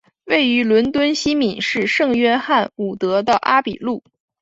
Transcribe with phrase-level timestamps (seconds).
[0.23, 4.03] 位于伦敦西敏市圣约翰伍德的阿比路。